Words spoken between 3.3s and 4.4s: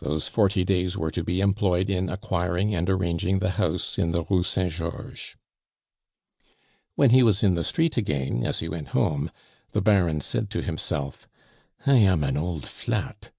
the house in the